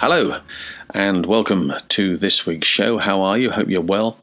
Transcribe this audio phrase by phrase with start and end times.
[0.00, 0.40] Hello,
[0.94, 2.96] and welcome to this week's show.
[2.96, 3.50] How are you?
[3.50, 4.16] Hope you're well.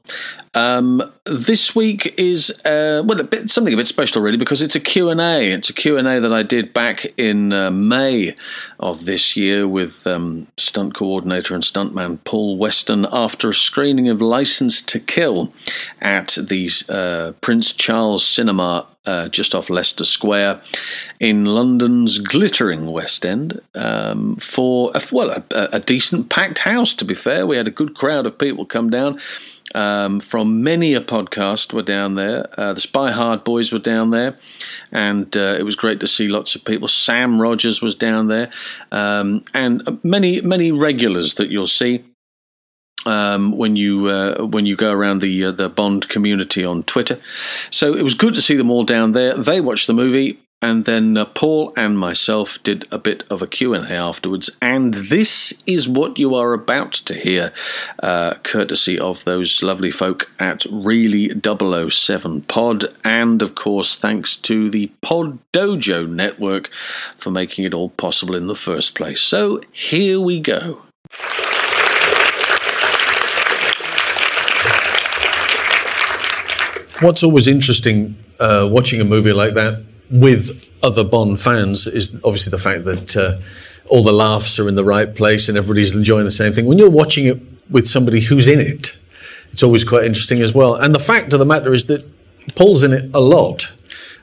[0.55, 4.73] Um, this week is uh, well a bit, something a bit special, really, because it's
[4.73, 5.52] a Q and A.
[5.52, 8.34] It's a Q and A that I did back in uh, May
[8.80, 14.21] of this year with um, stunt coordinator and stuntman Paul Weston after a screening of
[14.21, 15.52] License to Kill
[16.02, 20.62] at the uh, Prince Charles Cinema uh, just off Leicester Square
[21.20, 26.94] in London's glittering West End um, for a, well a, a, decent packed house.
[26.96, 29.20] To be fair, we had a good crowd of people come down.
[29.76, 32.48] Um, from many a podcast were down there.
[32.57, 34.38] Uh, the Spy Hard boys were down there,
[34.91, 36.88] and uh, it was great to see lots of people.
[36.88, 38.49] Sam Rogers was down there,
[38.91, 42.03] um, and many many regulars that you'll see
[43.07, 47.20] um, when you uh, when you go around the uh, the Bond community on Twitter.
[47.70, 49.34] So it was good to see them all down there.
[49.34, 53.48] They watched the movie, and then uh, Paul and myself did a bit of a
[53.48, 54.50] Q and A afterwards.
[54.60, 57.54] And this is what you are about to hear,
[58.02, 64.69] uh, courtesy of those lovely folk at Really 007 Pod, and of course thanks to
[64.69, 66.72] the Pod Dojo network
[67.18, 69.22] for making it all possible in the first place.
[69.22, 70.81] So here we go.
[77.00, 82.52] What's always interesting uh, watching a movie like that with other Bond fans is obviously
[82.52, 83.40] the fact that uh,
[83.90, 86.66] all the laughs are in the right place and everybody's enjoying the same thing.
[86.66, 88.97] When you're watching it with somebody who's in it,
[89.52, 90.75] it's always quite interesting as well.
[90.75, 92.06] And the fact of the matter is that
[92.56, 93.74] Paul's in it a lot.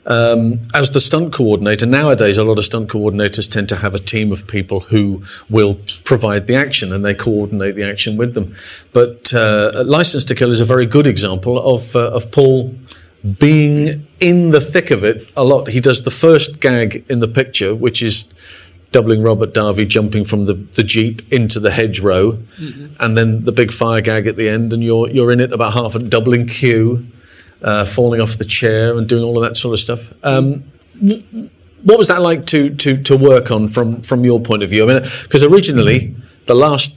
[0.06, 3.98] Um, as the stunt coordinator, nowadays a lot of stunt coordinators tend to have a
[3.98, 8.54] team of people who will provide the action and they coordinate the action with them.
[8.92, 12.74] But uh, License to Kill is a very good example of, uh, of Paul
[13.24, 15.68] being in the thick of it a lot.
[15.68, 18.30] He does the first gag in the picture, which is
[18.92, 22.94] doubling Robert Davi jumping from the, the jeep into the hedgerow, mm-hmm.
[23.00, 25.72] and then the big fire gag at the end, and you're you're in it about
[25.72, 27.06] half a doubling Q,
[27.62, 30.12] uh, falling off the chair and doing all of that sort of stuff.
[30.22, 30.64] Um,
[31.82, 34.88] what was that like to to to work on from from your point of view?
[34.88, 36.14] I mean, because originally
[36.46, 36.94] the last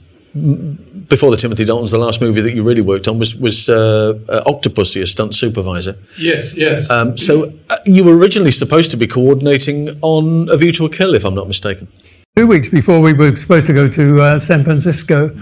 [1.08, 4.18] before the Timothy Dalton's, the last movie that you really worked on was was uh,
[4.28, 5.96] uh, Octopussy, a stunt supervisor.
[6.18, 6.88] Yes, yes.
[6.90, 10.90] Um, so uh, you were originally supposed to be coordinating on A View to a
[10.90, 11.88] Kill, if I'm not mistaken.
[12.36, 15.36] Two weeks before we were supposed to go to uh, San Francisco,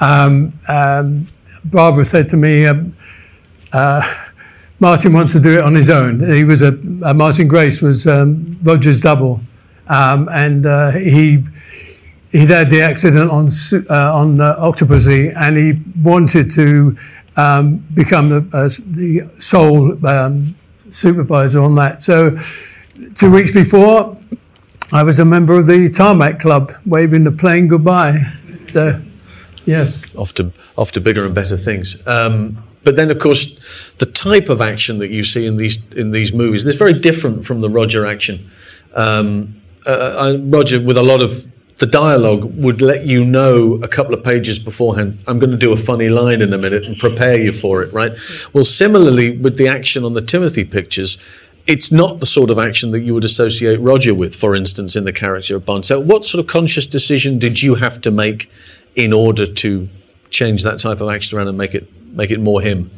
[0.00, 1.26] um, um,
[1.64, 2.94] Barbara said to me, um,
[3.72, 4.02] uh,
[4.80, 6.68] "Martin wants to do it on his own." He was a
[7.04, 9.40] uh, Martin Grace was um, Roger's double,
[9.86, 10.64] um, and
[10.96, 11.44] he
[12.32, 13.48] he'd had the accident on
[13.90, 16.96] uh, on uh, Octopussy, and he wanted to
[17.36, 20.54] um, become the, uh, the sole um,
[20.90, 22.00] supervisor on that.
[22.00, 22.38] So,
[23.14, 24.18] two weeks before,
[24.92, 28.32] I was a member of the Tarmac Club, waving the plane goodbye.
[28.70, 29.00] So,
[29.64, 32.04] yes, off to off to bigger and better things.
[32.06, 33.58] Um, but then, of course,
[33.98, 37.44] the type of action that you see in these in these movies is very different
[37.44, 38.50] from the Roger action.
[38.94, 41.51] Um, uh, Roger, with a lot of
[41.82, 45.72] the dialogue would let you know a couple of pages beforehand, I'm going to do
[45.72, 48.12] a funny line in a minute and prepare you for it, right?
[48.52, 51.18] Well, similarly with the action on the Timothy pictures,
[51.66, 55.02] it's not the sort of action that you would associate Roger with, for instance, in
[55.02, 55.84] the character of Bond.
[55.84, 58.48] So, what sort of conscious decision did you have to make
[58.94, 59.88] in order to
[60.30, 62.92] change that type of action around and make it make it more him?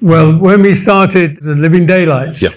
[0.00, 2.48] Well, when we started the Living Daylights, yeah.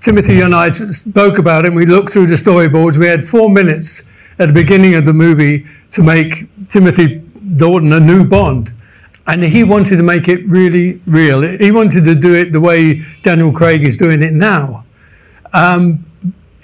[0.00, 1.68] Timothy and I spoke about it.
[1.68, 2.96] and We looked through the storyboards.
[2.98, 4.09] We had four minutes
[4.40, 7.18] at the beginning of the movie to make Timothy
[7.56, 8.72] Dalton a new Bond.
[9.26, 11.42] And he wanted to make it really real.
[11.42, 14.84] He wanted to do it the way Daniel Craig is doing it now.
[15.52, 16.06] Um,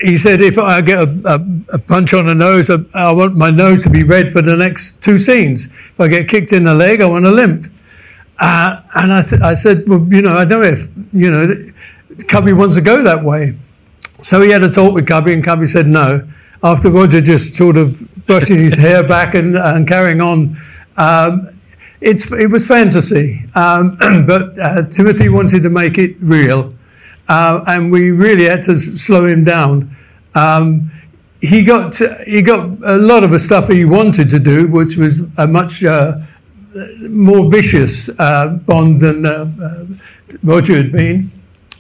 [0.00, 3.34] he said, if I get a, a, a, punch on the nose, I, I, want
[3.34, 5.66] my nose to be red for the next two scenes.
[5.66, 7.70] If I get kicked in the leg, I want a limp.
[8.38, 11.46] Uh, and I, th- I said, well, you know, I don't know if, you know,
[12.28, 13.56] Cubby wants to go that way.
[14.22, 16.26] So he had a talk with Cubby, and Cubby said no
[16.62, 20.56] after Roger just sort of brushing his hair back and, and carrying on.
[20.96, 21.48] Um,
[22.00, 26.74] it's, it was fantasy, um, but uh, Timothy wanted to make it real,
[27.28, 29.96] uh, and we really had to slow him down.
[30.34, 30.90] Um,
[31.40, 35.20] he got he got a lot of the stuff he wanted to do, which was
[35.38, 36.18] a much uh,
[37.08, 39.84] more vicious uh, Bond than uh, uh,
[40.42, 41.30] Roger had been.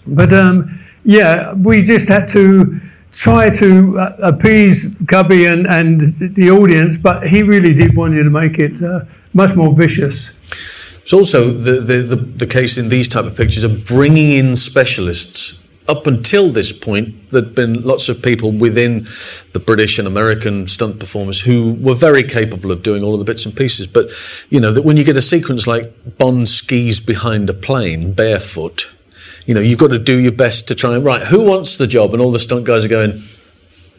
[0.06, 2.80] But um, yeah, we just had to
[3.16, 8.22] try to uh, appease Cubby and, and the audience, but he really did want you
[8.22, 9.00] to make it uh,
[9.32, 10.32] much more vicious.
[11.02, 14.56] It's also the, the, the, the, case in these type of pictures of bringing in
[14.56, 15.58] specialists
[15.88, 19.06] up until this point, there'd been lots of people within
[19.52, 23.24] the British and American stunt performers who were very capable of doing all of the
[23.24, 23.86] bits and pieces.
[23.86, 24.10] But,
[24.50, 28.95] you know, that when you get a sequence like Bond skis behind a plane barefoot,
[29.46, 31.86] you know, you've got to do your best to try and, right, who wants the
[31.86, 32.12] job?
[32.12, 33.22] And all the stunt guys are going,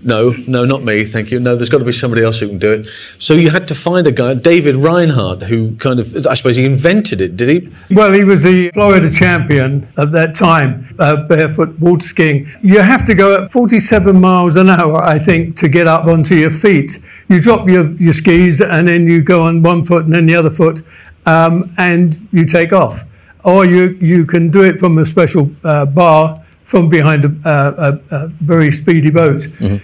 [0.04, 1.40] no, no, not me, thank you.
[1.40, 2.86] No, there's got to be somebody else who can do it.
[3.18, 6.66] So you had to find a guy, David Reinhardt, who kind of, I suppose he
[6.66, 7.96] invented it, did he?
[7.96, 12.48] Well, he was the Florida champion at that time, uh, barefoot water skiing.
[12.62, 16.36] You have to go at 47 miles an hour, I think, to get up onto
[16.36, 17.00] your feet.
[17.28, 20.36] You drop your, your skis and then you go on one foot and then the
[20.36, 20.84] other foot
[21.26, 23.04] um, and you take off.
[23.44, 28.00] Or you, you can do it from a special uh, bar from behind a, a,
[28.16, 29.42] a very speedy boat.
[29.42, 29.78] Mm-hmm.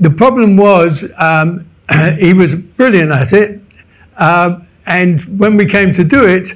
[0.00, 1.66] The problem was um,
[2.18, 3.62] he was brilliant at it,
[4.18, 6.48] uh, and when we came to do it,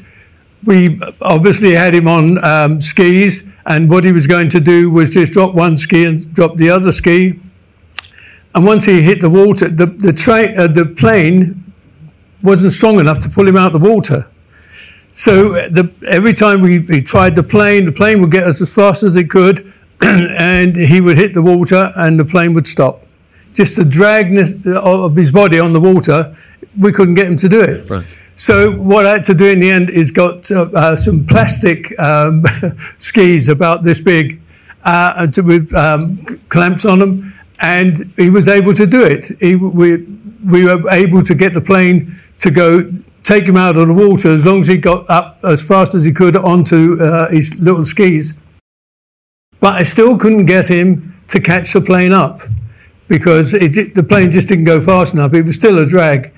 [0.65, 5.11] we obviously had him on um, skis, and what he was going to do was
[5.11, 7.38] just drop one ski and drop the other ski.
[8.55, 11.73] And once he hit the water, the the, tra- uh, the plane
[12.43, 14.29] wasn't strong enough to pull him out of the water.
[15.19, 18.73] So the, every time we, we tried the plane, the plane would get us as
[18.73, 23.05] fast as it could, and he would hit the water, and the plane would stop.
[23.53, 24.26] Just the drag
[24.65, 26.37] of his body on the water,
[26.79, 27.91] we couldn't get him to do it.
[27.91, 28.06] Right.
[28.37, 31.99] So what I had to do in the end is got uh, uh, some plastic
[31.99, 32.44] um,
[32.99, 34.41] skis about this big
[34.85, 39.37] uh, to, with um, clamps on them, and he was able to do it.
[39.41, 39.97] He, we,
[40.47, 42.93] we were able to get the plane to go
[43.29, 46.03] take him out of the water as long as he got up as fast as
[46.03, 48.33] he could onto uh, his little skis.
[49.61, 52.41] But I still couldn't get him to catch the plane up
[53.07, 55.35] because it, the plane just didn't go fast enough.
[55.35, 56.33] It was still a drag.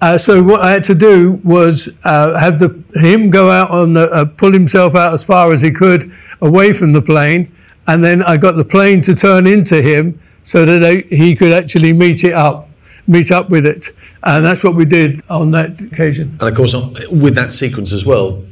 [0.00, 3.92] Uh, so what I had to do was uh, have the, him go out on
[3.92, 6.10] the, uh, pull himself out as far as he could
[6.40, 7.54] away from the plane,
[7.86, 11.52] and then I got the plane to turn into him so that I, he could
[11.52, 12.69] actually meet it up,
[13.06, 13.90] meet up with it.
[14.22, 16.36] And that's what we did on that occasion.
[16.40, 16.74] And of course,
[17.10, 18.42] with that sequence as well,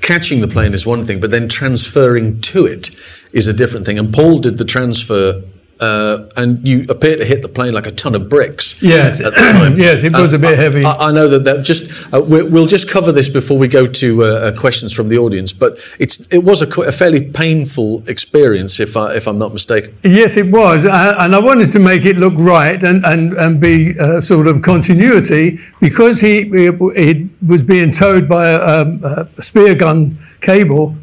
[0.00, 2.90] catching the plane is one thing, but then transferring to it
[3.32, 3.98] is a different thing.
[3.98, 5.42] And Paul did the transfer
[5.80, 8.80] uh, and you appear to hit the plane like a ton of bricks.
[8.82, 9.78] Yes, at the time.
[9.86, 10.84] yes, it was uh, a bit heavy.
[10.84, 11.44] I, I, know that.
[11.44, 15.08] That just uh, we'll just cover this before we go to uh, uh, questions from
[15.08, 15.52] the audience.
[15.52, 19.96] But it's it was a, a, fairly painful experience, if I if I'm not mistaken.
[20.02, 23.98] Yes, it was, and I wanted to make it look right and and and be
[23.98, 29.74] uh, sort of continuity because he, he, he was being towed by a, a spear
[29.74, 30.96] gun cable.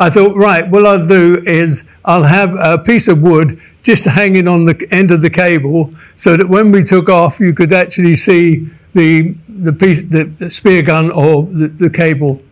[0.00, 4.46] I thought, right, what I'll do is I'll have a piece of wood just hanging
[4.46, 8.16] on the end of the cable so that when we took off, you could actually
[8.16, 12.42] see the, the, piece, the spear gun or the, the cable.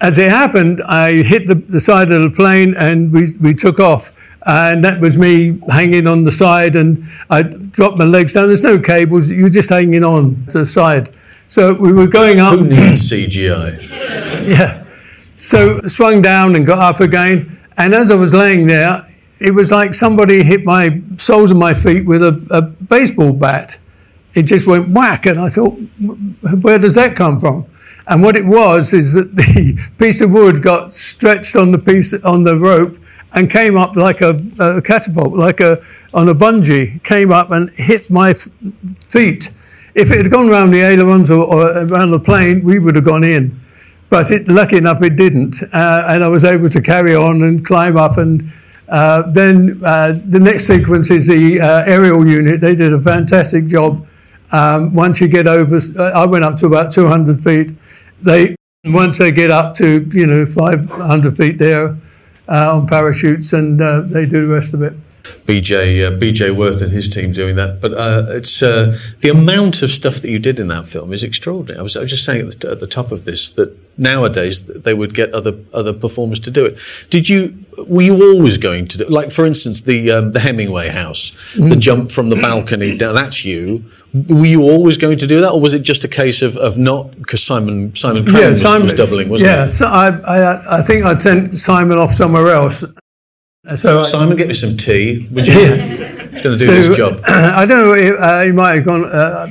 [0.00, 3.78] As it happened, I hit the, the side of the plane and we, we took
[3.78, 4.12] off.
[4.46, 8.46] And that was me hanging on the side, and I dropped my legs down.
[8.46, 11.14] There's no cables, you're just hanging on to the side.
[11.50, 12.58] So we were going up.
[12.58, 13.86] Who needs CGI?
[14.48, 14.84] yeah.
[15.36, 17.58] So swung down and got up again.
[17.76, 19.04] And as I was laying there,
[19.40, 23.78] it was like somebody hit my soles of my feet with a, a baseball bat.
[24.34, 25.72] It just went whack, and I thought,
[26.60, 27.66] where does that come from?
[28.06, 32.12] And what it was is that the piece of wood got stretched on the piece
[32.22, 32.98] on the rope
[33.32, 37.70] and came up like a, a catapult, like a on a bungee, came up and
[37.70, 38.48] hit my f-
[39.08, 39.52] feet.
[39.94, 43.04] If it had gone around the ailerons or, or, around the plane, we would have
[43.04, 43.60] gone in.
[44.08, 47.64] But it, lucky enough, it didn't, uh, and I was able to carry on and
[47.64, 48.52] climb up and
[48.90, 52.60] uh, then uh, the next sequence is the uh, aerial unit.
[52.60, 54.06] They did a fantastic job.
[54.52, 57.70] Um, once you get over, I went up to about 200 feet.
[58.20, 61.96] They once they get up to you know 500 feet there
[62.48, 64.94] uh, on parachutes, and uh, they do the rest of it.
[65.22, 67.80] BJ uh, BJ Worth and his team doing that.
[67.80, 71.22] But uh, it's uh, the amount of stuff that you did in that film is
[71.22, 71.78] extraordinary.
[71.78, 74.64] I was, I was just saying at the, at the, top of this that nowadays
[74.64, 76.78] they would get other other performers to do it.
[77.10, 77.64] Did you?
[77.86, 79.04] Were you always going to do?
[79.04, 81.68] Like for instance, the um, the Hemingway house, mm.
[81.68, 83.14] the jump from the balcony down.
[83.14, 83.84] That's you.
[84.12, 86.76] Were you always going to do that, or was it just a case of, of
[86.76, 89.60] not because Simon Simon Crane yeah, was, was, doubling, wasn't yeah, it?
[89.60, 92.84] Yeah, so I, I I think I'd sent Simon off somewhere else
[93.76, 95.28] so Simon, get me some tea.
[95.30, 95.54] Would you?
[96.30, 96.36] Yeah.
[96.36, 97.20] He's going to do so, this job.
[97.26, 98.14] I don't know.
[98.14, 99.04] Uh, he might have gone.
[99.04, 99.48] Uh,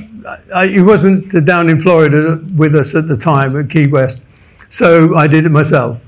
[0.54, 4.24] I, he wasn't down in Florida with us at the time at Key West,
[4.70, 6.00] so I did it myself.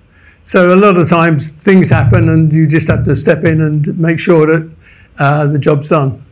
[0.44, 3.98] So a lot of times things happen, and you just have to step in and
[3.98, 4.74] make sure that
[5.18, 6.24] uh, the job's done.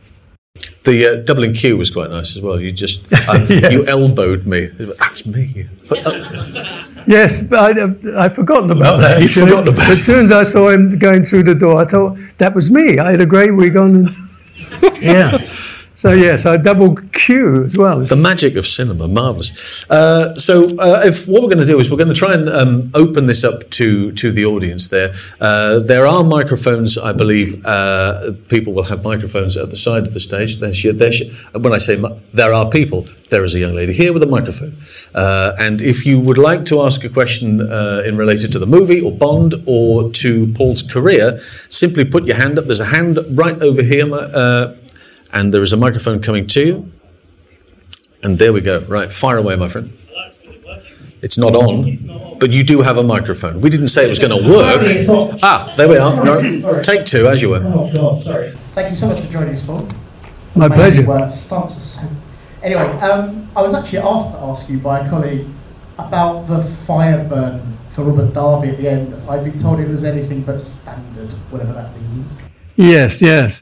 [0.83, 2.59] The uh, doubling Q was quite nice as well.
[2.59, 3.73] You just uh, yes.
[3.73, 4.65] you elbowed me.
[4.65, 5.69] That's me.
[5.87, 9.21] But, uh, yes, but I, I'd forgotten about that.
[9.21, 9.91] You'd forgotten about it.
[9.91, 12.99] As soon as I saw him going through the door, I thought that was me.
[12.99, 14.29] I had a grey wig on.
[14.99, 15.37] yeah.
[16.01, 17.99] So yes, I double Q as well.
[17.99, 19.85] The magic of cinema, marvelous.
[19.87, 22.49] Uh, so, uh, if what we're going to do is we're going to try and
[22.49, 24.87] um, open this up to to the audience.
[24.87, 26.97] There, uh, there are microphones.
[26.97, 30.57] I believe uh, people will have microphones at the side of the stage.
[30.57, 31.11] There, there,
[31.53, 32.03] when I say
[32.33, 34.77] there are people, there is a young lady here with a microphone.
[35.13, 38.65] Uh, and if you would like to ask a question uh, in related to the
[38.65, 41.37] movie or Bond or to Paul's career,
[41.69, 42.65] simply put your hand up.
[42.65, 44.07] There's a hand right over here
[45.33, 46.91] and there is a microphone coming to you.
[48.23, 48.81] And there we go.
[48.81, 49.97] Right, fire away, my friend.
[51.23, 51.91] It's not on,
[52.39, 53.61] but you do have a microphone.
[53.61, 55.39] We didn't say it was going to work.
[55.43, 56.25] Ah, there we are.
[56.25, 57.61] No, take two, as you were.
[57.63, 58.57] Oh, God, sorry.
[58.73, 59.87] Thank you so much for joining us, Paul.
[60.55, 61.03] My pleasure.
[62.63, 65.47] Anyway, um, I was actually asked to ask you by a colleague
[65.97, 69.13] about the fire burn for Robert Davi at the end.
[69.29, 72.49] I've been told it was anything but standard, whatever that means.
[72.75, 73.61] Yes, yes.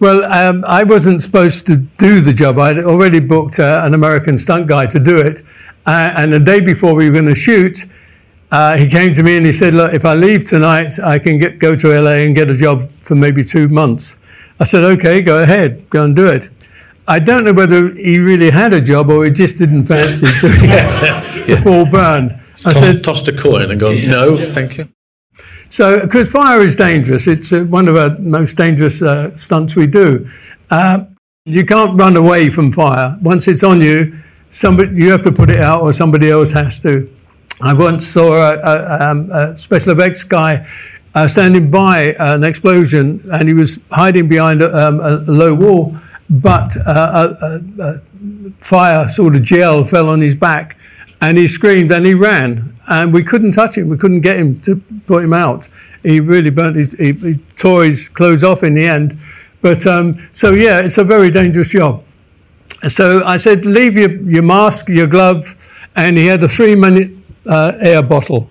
[0.00, 2.58] Well, um, I wasn't supposed to do the job.
[2.58, 5.42] I'd already booked uh, an American stunt guy to do it.
[5.86, 7.84] Uh, and the day before we were going to shoot,
[8.50, 11.38] uh, he came to me and he said, Look, if I leave tonight, I can
[11.38, 14.16] get, go to LA and get a job for maybe two months.
[14.58, 16.48] I said, Okay, go ahead, go and do it.
[17.06, 20.60] I don't know whether he really had a job or he just didn't fancy doing
[20.62, 22.40] it the full burn.
[22.64, 24.88] I Toss, said, tossed a coin and gone, No, thank you.
[25.70, 29.86] So, because fire is dangerous, it's uh, one of our most dangerous uh, stunts we
[29.86, 30.28] do.
[30.68, 31.04] Uh,
[31.44, 33.16] you can't run away from fire.
[33.22, 34.18] Once it's on you,
[34.50, 37.08] somebody you have to put it out, or somebody else has to.
[37.62, 40.66] I once saw a, a, um, a special effects guy
[41.14, 45.96] uh, standing by an explosion, and he was hiding behind a, um, a low wall,
[46.28, 47.32] but uh,
[47.78, 48.00] a,
[48.58, 50.76] fire sort of gel fell on his back,
[51.20, 53.88] and he screamed and he ran and we couldn't touch him.
[53.88, 55.68] We couldn't get him to put him out.
[56.02, 59.18] He really burnt his, he, he tore his clothes off in the end.
[59.60, 62.04] But um, so yeah, it's a very dangerous job.
[62.88, 65.54] So I said, leave your, your mask, your glove,
[65.96, 67.10] and he had a three minute
[67.46, 68.48] uh, air bottle.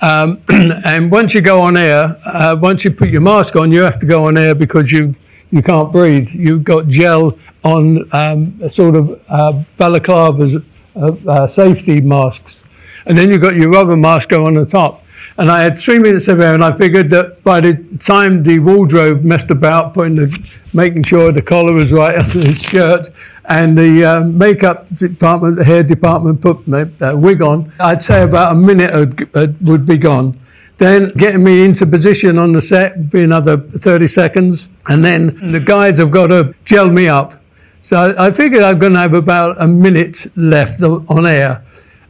[0.00, 3.82] Um, and once you go on air, uh, once you put your mask on, you
[3.82, 5.14] have to go on air because you
[5.52, 6.28] you can't breathe.
[6.30, 10.64] You've got gel on um, a sort of uh, balaclavas,
[10.96, 12.62] uh, uh, safety masks
[13.06, 15.04] and then you've got your rubber mask on the top.
[15.38, 18.58] And I had three minutes of air, and I figured that by the time the
[18.58, 23.08] wardrobe messed about, putting the, making sure the collar was right under his shirt,
[23.46, 28.22] and the uh, makeup department, the hair department put my uh, wig on, I'd say
[28.22, 28.94] about a minute
[29.34, 30.38] would, would be gone.
[30.78, 35.52] Then getting me into position on the set would be another 30 seconds, and then
[35.52, 37.39] the guys have got to gel me up.
[37.82, 41.64] So I, figured I'm going to have about a minute left on air.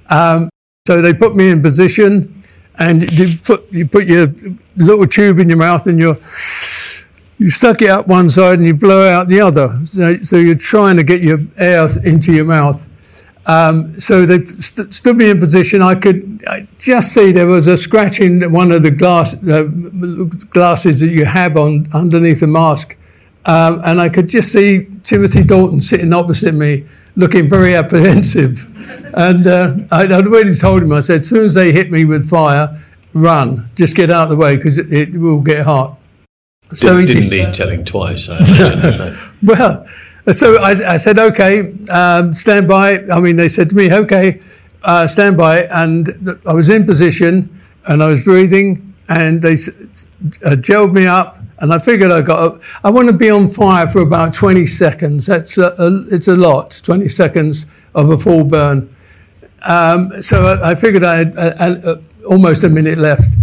[0.09, 0.51] Um,
[0.87, 2.43] so they put me in position,
[2.79, 4.33] and you put you put your
[4.77, 6.17] little tube in your mouth, and you
[7.41, 9.81] you suck it up one side and you blow out the other.
[9.87, 12.87] So, so you're trying to get your air into your mouth.
[13.47, 15.81] Um, so they st- stood me in position.
[15.81, 19.63] I could I just see there was a scratch in one of the glass uh,
[20.51, 22.97] glasses that you have on underneath the mask,
[23.47, 28.67] um, and I could just see Timothy Dalton sitting opposite me, looking very apprehensive.
[29.13, 32.29] And uh, I'd already told him, I said, as soon as they hit me with
[32.29, 32.81] fire,
[33.13, 33.69] run.
[33.75, 35.99] Just get out of the way because it, it, will get hot.
[36.73, 38.29] So Did, didn't just, need telling twice.
[38.29, 39.19] I imagine.
[39.43, 39.87] well,
[40.33, 43.01] so I, I said, okay, um, stand by.
[43.09, 44.41] I mean, they said to me, okay,
[44.85, 45.65] uh, stand by.
[45.65, 46.09] And
[46.47, 51.73] I was in position and I was breathing and they uh, gelled me up and
[51.73, 55.27] I figured I got, I want to be on fire for about 20 seconds.
[55.27, 58.95] That's a, a, it's a lot, 20 seconds of a full burn.
[59.63, 63.37] Um, so I, I, figured I had a, a, almost a minute left.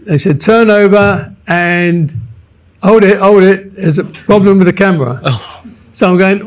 [0.00, 2.14] They said, turn over and
[2.82, 3.74] hold it, hold it.
[3.74, 5.20] There's a problem with the camera.
[5.24, 5.64] Oh.
[5.92, 6.42] So I'm going,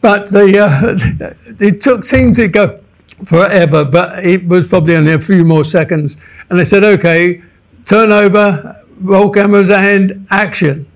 [0.00, 2.80] but the, uh, it took, seemed to go
[3.26, 6.16] forever, but it was probably only a few more seconds.
[6.48, 7.42] And they said, okay,
[7.84, 10.86] turn over, roll cameras and action.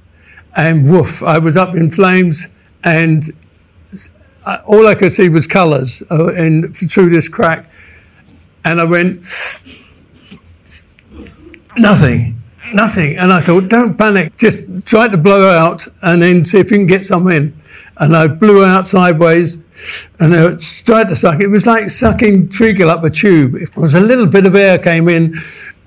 [0.56, 2.48] And woof, I was up in flames
[2.84, 3.24] and
[4.66, 7.70] all I could see was colours uh, in, through this crack.
[8.64, 9.18] And I went,
[11.76, 12.40] nothing,
[12.72, 13.16] nothing.
[13.16, 16.78] And I thought, don't panic, just try to blow out and then see if you
[16.78, 17.58] can get some in.
[17.98, 19.58] And I blew out sideways
[20.20, 21.40] and I tried to suck.
[21.40, 23.54] It was like sucking treacle up a tube.
[23.54, 25.34] It was a little bit of air came in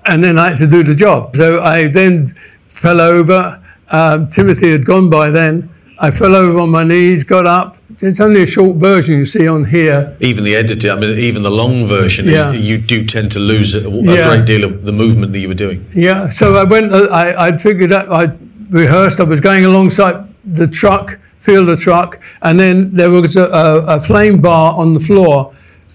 [0.04, 1.36] and then I had to do the job.
[1.36, 2.34] So I then
[2.68, 5.70] fell over Um, Timothy had gone by then.
[6.00, 7.78] I fell over on my knees, got up.
[8.00, 10.16] It's only a short version you see on here.
[10.20, 12.50] Even the editor, I mean, even the long version, yeah.
[12.50, 14.28] is, you do tend to lose a, a yeah.
[14.28, 15.88] great deal of the movement that you were doing.
[15.94, 18.36] Yeah, so I went, I, I figured out, I
[18.70, 23.44] rehearsed, I was going alongside the truck, field of truck, and then there was a,
[23.44, 25.54] a, a flame bar on the floor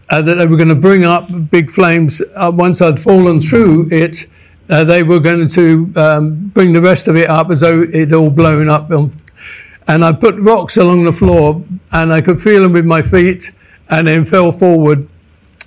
[0.09, 2.21] uh, that they were going to bring up big flames.
[2.35, 4.27] Uh, once I'd fallen through it,
[4.69, 8.13] uh, they were going to um, bring the rest of it up as though it
[8.13, 8.89] all blown up
[9.87, 13.51] and I put rocks along the floor and I could feel them with my feet
[13.89, 15.09] and then fell forward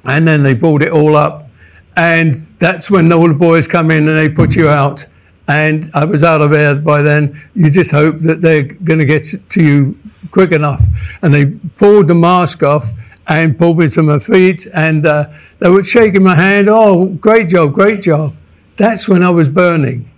[0.06, 1.48] and then they pulled it all up.
[1.96, 5.06] And that's when all the boys come in and they put you out.
[5.46, 7.40] And I was out of air by then.
[7.54, 9.98] You just hope that they're going to get to you
[10.30, 10.82] quick enough.
[11.22, 11.46] And they
[11.76, 12.90] pulled the mask off
[13.26, 14.66] and pulled me to my feet.
[14.74, 15.26] And uh,
[15.58, 16.68] they were shaking my hand.
[16.70, 18.34] Oh, great job, great job.
[18.76, 20.10] That's when I was burning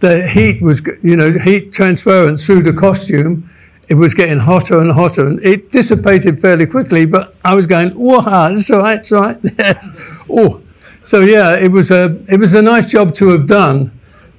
[0.00, 3.48] the heat was, you know, heat transference through the costume.
[3.88, 7.06] It was getting hotter and hotter, and it dissipated fairly quickly.
[7.06, 9.40] But I was going, "Wow, that's all right, that's all right."
[10.30, 10.62] oh,
[11.02, 13.90] so yeah, it was a it was a nice job to have done,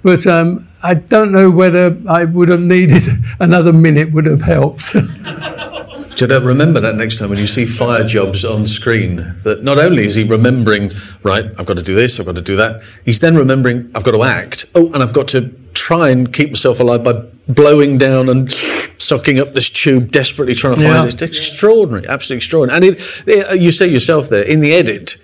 [0.03, 3.03] but um, I don't know whether I would have needed
[3.39, 4.11] another minute.
[4.11, 4.95] Would have helped.
[6.21, 10.05] So remember that next time when you see fire jobs on screen, that not only
[10.05, 10.91] is he remembering,
[11.23, 14.03] right, I've got to do this, I've got to do that, he's then remembering, I've
[14.03, 14.67] got to act.
[14.75, 17.13] Oh, and I've got to try and keep myself alive by
[17.47, 18.51] blowing down and
[18.99, 21.05] sucking up this tube, desperately trying to find yeah.
[21.05, 21.13] it.
[21.13, 22.89] It's extraordinary, absolutely extraordinary.
[22.89, 25.17] And it, it, you say yourself there, in the edit,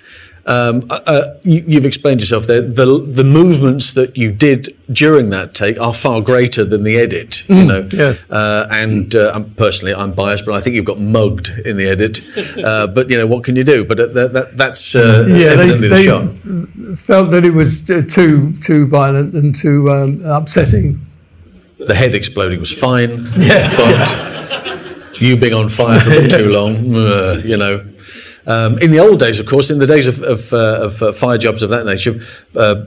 [0.48, 2.62] um, uh, uh, you, have explained yourself there.
[2.62, 7.44] The the movements that you did during that take are far greater than the edit.
[7.48, 8.30] Mm, you know, yes.
[8.30, 11.88] uh, and uh, I'm, personally, I'm biased, but I think you've got mugged in the
[11.88, 12.22] edit.
[12.58, 13.86] Uh, but you know, what can you do?
[13.86, 16.98] But that, that, that's uh, yeah, evidently they, the they shot.
[17.00, 21.00] Felt that it was too too violent and too um, upsetting.
[21.78, 23.76] The head exploding was fine, yeah.
[23.78, 26.86] but you being on fire for a bit too long,
[27.46, 27.86] you know.
[28.46, 31.12] Um, in the old days, of course, in the days of, of, uh, of uh,
[31.12, 32.20] fire jobs of that nature,
[32.56, 32.86] uh,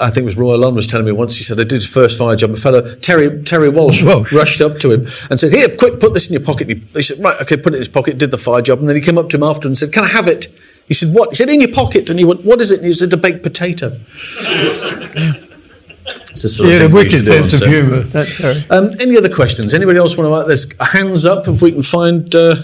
[0.00, 1.36] I think it was Roy Alon was telling me once.
[1.36, 2.50] He said I did his first fire job.
[2.50, 6.14] A fellow Terry Terry Walsh, Walsh, rushed up to him and said, "Here, quick, put
[6.14, 8.18] this in your pocket." He, he said, "Right, okay." Put it in his pocket.
[8.18, 10.04] Did the fire job, and then he came up to him after and said, "Can
[10.04, 10.46] I have it?"
[10.86, 12.86] He said, "What?" He said, "In your pocket." And he went, "What is it?" And
[12.86, 13.98] he said, "A baked potato."
[15.16, 15.32] yeah.
[16.06, 18.00] It's the sort yeah, of wicked sense of humour.
[18.00, 19.72] That's um, any other questions?
[19.72, 20.46] Anybody else want to?
[20.46, 22.34] There's hands up if we can find.
[22.34, 22.56] Uh,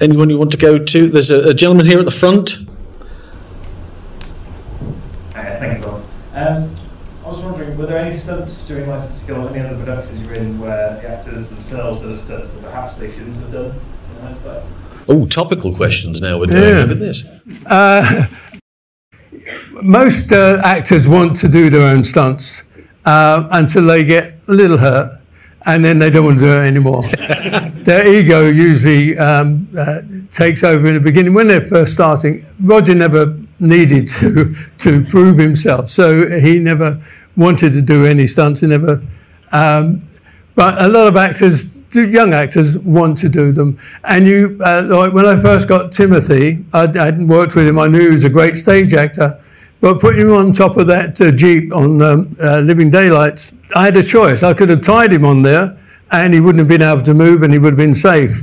[0.00, 1.08] Anyone you want to go to?
[1.08, 2.58] There's a, a gentleman here at the front.
[5.34, 6.04] Uh, thank you, Bob.
[6.34, 6.74] Um,
[7.24, 10.26] I was wondering, were there any stunts during License to Kill, any other productions you
[10.28, 13.66] were in where the actors themselves did the stunts that perhaps they shouldn't have done
[14.16, 14.62] in hindsight?
[15.08, 16.62] Oh, topical questions now we're doing.
[16.62, 16.80] Yeah.
[16.80, 17.24] Look at this.
[17.66, 18.26] Uh,
[19.82, 22.64] most uh, actors want to do their own stunts
[23.04, 25.20] uh, until they get a little hurt
[25.66, 27.02] and then they don't want to do it anymore.
[27.84, 30.00] Their ego usually um, uh,
[30.32, 31.34] takes over in the beginning.
[31.34, 37.02] When they're first starting, Roger never needed to to prove himself, so he never
[37.36, 38.62] wanted to do any stunts.
[38.62, 39.02] He never.
[39.52, 40.08] Um,
[40.54, 43.78] but a lot of actors, young actors, want to do them.
[44.04, 47.78] And you, uh, like when I first got Timothy, I, hadn't worked with him.
[47.78, 49.40] I knew he was a great stage actor.
[49.80, 53.84] But putting him on top of that uh, Jeep on um, uh, Living Daylights, I
[53.84, 54.42] had a choice.
[54.42, 55.76] I could have tied him on there
[56.10, 58.42] and he wouldn't have been able to move and he would have been safe.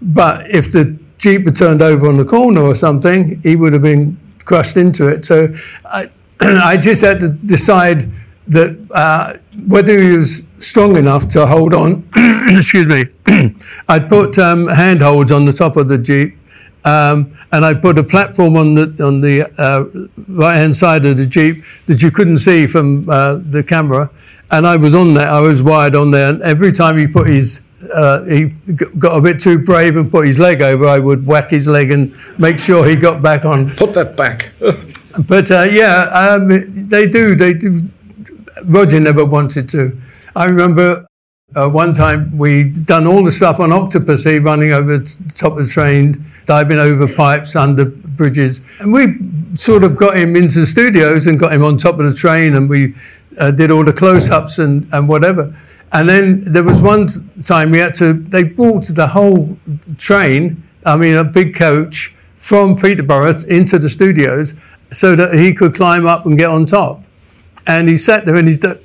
[0.00, 3.82] But if the Jeep had turned over on the corner or something, he would have
[3.82, 5.24] been crushed into it.
[5.24, 8.10] So I, I just had to decide
[8.48, 9.34] that uh,
[9.66, 12.08] whether he was strong enough to hold on,
[12.48, 13.04] excuse me,
[13.88, 16.36] I'd put um, handholds on the top of the Jeep
[16.84, 19.84] um, and I put a platform on the on the uh,
[20.28, 24.10] right hand side of the jeep that you couldn't see from uh, the camera,
[24.52, 25.28] and I was on there.
[25.28, 27.62] I was wired on there, and every time he put his
[27.92, 28.46] uh, he
[28.98, 31.90] got a bit too brave and put his leg over, I would whack his leg
[31.90, 33.74] and make sure he got back on.
[33.74, 34.52] Put that back.
[35.26, 36.48] but uh, yeah, um,
[36.88, 37.34] they do.
[37.34, 37.82] They do.
[38.64, 40.00] Roger never wanted to.
[40.36, 41.04] I remember
[41.56, 45.66] uh, one time we'd done all the stuff on Octopussy, running over the top of
[45.66, 49.18] the train, diving over pipes, under bridges, and we
[49.54, 52.54] sort of got him into the studios and got him on top of the train,
[52.54, 52.94] and we
[53.38, 55.54] uh, did all the close-ups and, and whatever.
[55.92, 57.08] And then there was one
[57.44, 58.14] time we had to.
[58.14, 59.56] They brought the whole
[59.98, 64.54] train, I mean a big coach, from Peterborough into the studios
[64.92, 67.04] so that he could climb up and get on top
[67.66, 68.78] and he sat there in his de-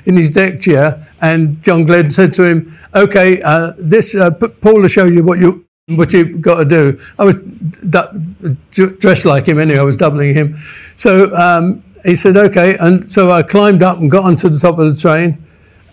[0.06, 4.80] in his deck chair, and John Glenn said to him, "Okay, uh, this uh, Paul
[4.80, 7.00] will show you what you." What you've got to do.
[7.18, 9.78] I was du- dressed like him anyway.
[9.78, 10.58] I was doubling him.
[10.96, 12.76] So um, he said, okay.
[12.78, 15.44] And so I climbed up and got onto the top of the train.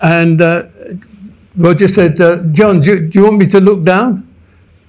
[0.01, 0.63] And uh,
[1.55, 4.27] Roger said, uh, John, do you, do you, want me to look down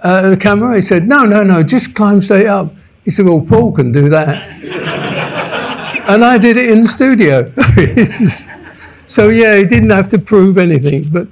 [0.05, 0.75] uh, at the camera?
[0.75, 2.73] He said, no, no, no, just climb straight up.
[3.05, 4.43] He said, well, Paul can do that.
[6.09, 7.53] and I did it in the studio.
[9.07, 11.09] so, yeah, he didn't have to prove anything.
[11.09, 11.29] But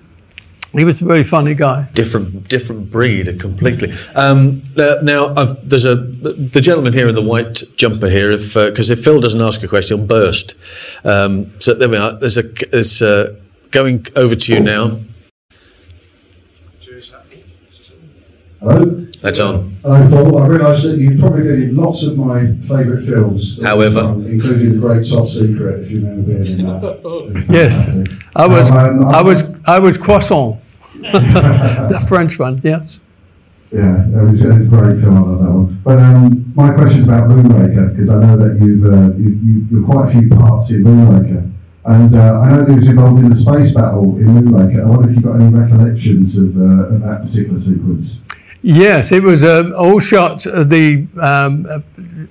[0.74, 1.88] he was a very funny guy.
[1.94, 3.92] Different, different breed, completely.
[4.14, 8.30] Um, uh, now, I've, there's a the gentleman here in the white jumper here.
[8.30, 10.54] If because uh, if Phil doesn't ask a question, he'll burst.
[11.04, 12.12] Um, so there we are.
[12.12, 13.36] There's a there's uh,
[13.70, 15.00] going over to you now.
[18.60, 19.04] Hello.
[19.20, 19.76] That's on.
[19.82, 20.38] Hello, Paul.
[20.42, 23.62] I realise that you probably did lots of my favourite films.
[23.62, 27.46] However, including The Great Top Secret, if you remember being in that.
[27.50, 27.86] yes,
[28.34, 28.70] I was.
[28.70, 29.44] Um, I was.
[29.66, 30.63] I was croissant.
[31.88, 33.00] the French one, yes.
[33.70, 35.16] Yeah, it was, it was a great film.
[35.16, 35.80] I love that one.
[35.82, 39.66] But um, my question is about Moonraker because I know that you've uh, you, you,
[39.70, 41.50] you're quite a few parts in Moonraker,
[41.84, 44.80] and uh, I know that was involved in the space battle in Moonraker.
[44.80, 48.18] I wonder if you've got any recollections of, uh, of that particular sequence.
[48.62, 50.44] Yes, it was uh, all shot.
[50.44, 51.80] The um, uh,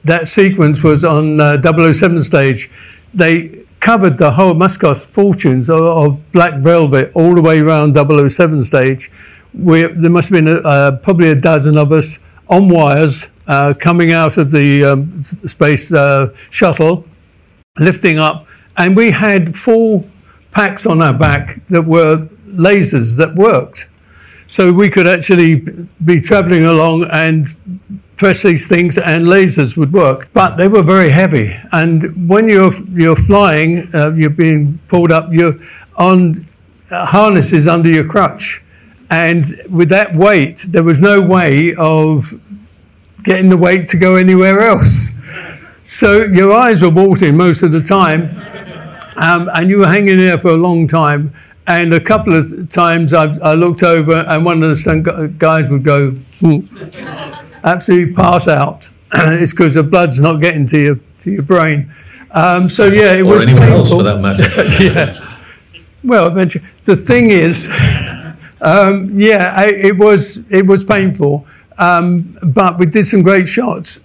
[0.05, 2.71] that sequence was on uh, 007 stage.
[3.13, 3.49] They
[3.83, 9.11] covered the whole must fortunes of, of, Black Velvet all the way around 007 stage.
[9.53, 12.17] We, there must have been a, uh, probably a dozen of us
[12.47, 17.05] on wires uh, coming out of the um, space uh, shuttle,
[17.77, 20.05] lifting up, and we had four
[20.51, 23.89] packs on our back that were lasers that worked.
[24.47, 25.55] So we could actually
[26.05, 27.53] be traveling along and
[28.23, 30.29] press these things and lasers would work.
[30.31, 31.53] But they were very heavy.
[31.73, 35.55] And when you're, you're flying, uh, you're being pulled up, you're
[35.97, 36.45] on
[36.89, 38.63] uh, harnesses under your crutch.
[39.09, 42.33] And with that weight, there was no way of
[43.23, 45.09] getting the weight to go anywhere else.
[45.83, 48.21] So your eyes were watering most of the time,
[49.17, 51.33] um, and you were hanging there for a long time.
[51.67, 55.83] And a couple of times I, I looked over, and one of the guys would
[55.83, 58.89] go, hmm absolutely pass out.
[59.13, 61.93] it's because the blood's not getting to your to your brain.
[62.32, 63.78] Um, so yeah, it or was anyone painful.
[63.78, 64.84] else for that matter.
[64.84, 65.38] yeah.
[66.04, 67.69] Well, eventually, the thing is,
[68.62, 71.45] um, yeah, I, it was it was painful,
[71.78, 73.99] um, but we did some great shots.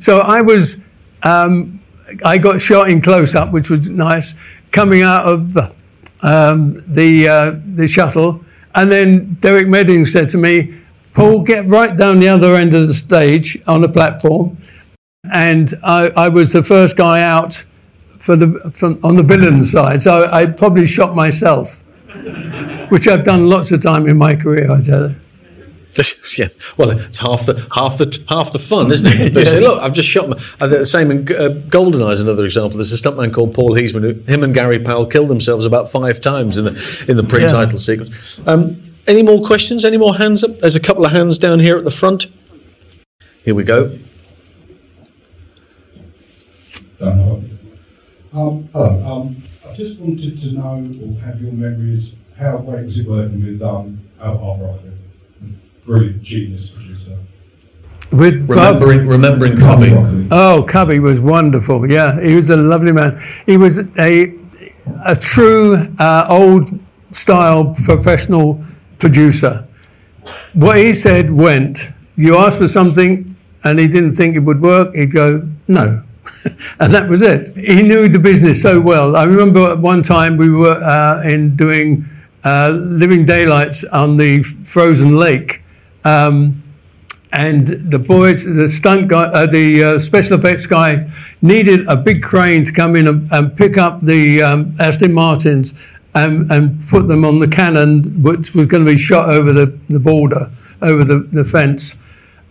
[0.00, 0.78] So I was,
[1.24, 1.82] um,
[2.24, 4.34] I got shot in close up, which was nice,
[4.70, 5.74] coming out of the
[6.22, 8.44] um, the, uh, the shuttle,
[8.74, 10.81] and then Derek Medding said to me,
[11.14, 14.56] Paul, get right down the other end of the stage on the platform.
[15.32, 17.64] And I, I was the first guy out
[18.18, 20.02] for the, from, on the villain side.
[20.02, 21.82] So I probably shot myself,
[22.88, 25.16] which I've done lots of time in my career, I tell you.
[26.38, 26.48] yeah,
[26.78, 29.32] well, it's half the half the half the fun, isn't it?
[29.34, 29.50] Yes.
[29.50, 30.36] say, look, I've just shot my.
[30.58, 32.78] Uh, the same in uh, Goldeneye is another example.
[32.78, 36.18] There's a stuntman called Paul Heisman who him and Gary Powell killed themselves about five
[36.18, 37.78] times in the in the pre-title yeah.
[37.78, 38.40] sequence.
[38.46, 39.84] Um, any more questions?
[39.84, 40.58] Any more hands up?
[40.58, 42.26] There's a couple of hands down here at the front.
[43.44, 43.98] Here we go.
[47.00, 47.58] Um,
[48.32, 49.04] hello.
[49.04, 52.16] Um, I just wanted to know or have your memories.
[52.38, 54.78] How great was it working with um, Al Harper?
[55.84, 57.18] Brilliant genius producer.
[58.12, 59.90] With remembering, remembering Cubby.
[60.30, 61.90] Oh, Cubby was wonderful.
[61.90, 63.20] Yeah, he was a lovely man.
[63.46, 64.38] He was a
[65.04, 66.78] a true uh, old
[67.10, 68.62] style professional
[69.02, 69.66] producer.
[70.54, 71.90] What he said went.
[72.16, 76.02] You asked for something and he didn't think it would work, he'd go, no.
[76.80, 77.56] and that was it.
[77.56, 79.16] He knew the business so well.
[79.16, 82.04] I remember one time we were uh, in doing
[82.44, 85.62] uh, Living Daylights on the frozen lake.
[86.04, 86.62] Um,
[87.32, 91.02] and the boys, the stunt guy, uh, the uh, special effects guys
[91.40, 95.74] needed a big crane to come in and, and pick up the um, Aston Martins
[96.14, 99.78] and, and put them on the cannon, which was going to be shot over the,
[99.88, 101.96] the border, over the, the fence.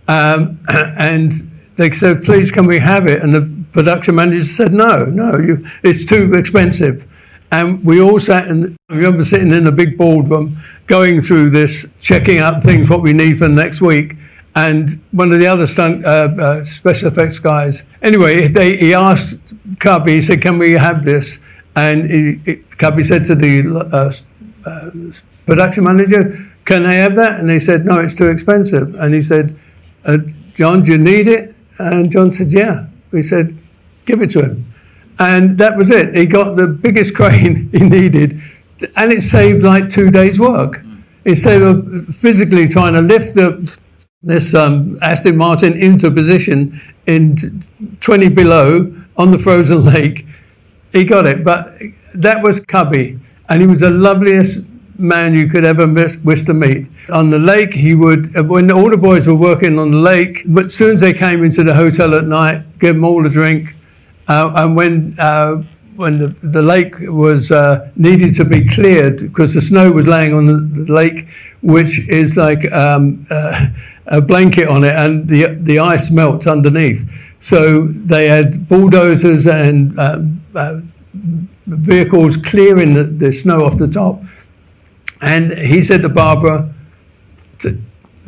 [0.08, 1.32] Um, and
[1.76, 3.22] they said, please, can we have it?
[3.22, 7.08] And the production manager said, no, no, you, it's too expensive.
[7.52, 11.86] And we all sat and I remember sitting in a big boardroom going through this,
[12.00, 14.16] checking out things, what we need for next week.
[14.56, 19.40] And one of the other stunt, uh, uh, special effects guys, anyway, they, he asked
[19.80, 21.40] Cubby, he said, can we have this?
[21.76, 23.62] And it, Cubby said to the
[23.94, 24.90] uh, uh,
[25.46, 27.40] production manager, Can I have that?
[27.40, 28.96] And he said, No, it's too expensive.
[28.96, 29.58] And he said,
[30.06, 30.18] uh,
[30.56, 31.56] John, do you need it?
[31.80, 32.88] And John said, Yeah.
[33.12, 33.58] We said,
[34.06, 34.74] Give it to him.
[35.20, 36.16] And that was it.
[36.16, 38.42] He got the biggest crane he needed,
[38.96, 40.84] and it saved like two days' work.
[41.26, 43.78] Instead of physically trying to lift the,
[44.24, 47.64] this um, Aston Martin into position in
[48.00, 50.26] 20 below on the frozen lake,
[50.92, 51.44] he got it.
[51.44, 51.68] But
[52.16, 54.66] that was Cubby, and he was the loveliest
[54.98, 56.88] man you could ever miss, wish to meet.
[57.10, 60.66] On the lake, he would, when all the boys were working on the lake, but
[60.66, 63.76] as soon as they came into the hotel at night, give them all a drink.
[64.28, 65.64] Uh, and when uh,
[65.96, 70.34] when the, the lake was uh, needed to be cleared because the snow was laying
[70.34, 71.28] on the, lake,
[71.62, 73.68] which is like um, uh,
[74.08, 77.08] a blanket on it, and the the ice melts underneath.
[77.42, 80.20] So they had bulldozers and uh,
[80.56, 80.82] uh
[81.66, 84.22] vehicles clearing the, the snow off the top.
[85.22, 86.74] And he said to Barbara,
[87.60, 87.80] to,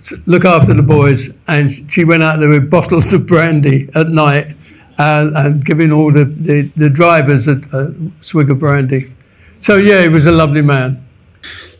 [0.06, 1.30] to look after the boys.
[1.48, 4.56] And she went out there with bottles of brandy at night
[4.98, 9.14] and, and giving all the, the, the drivers a, a, swig of brandy.
[9.58, 11.06] So, yeah, he was a lovely man.